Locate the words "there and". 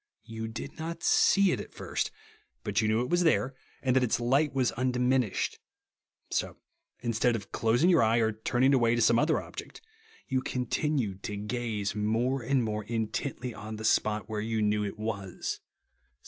3.21-3.95